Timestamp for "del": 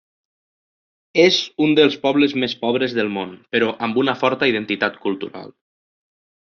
3.01-3.13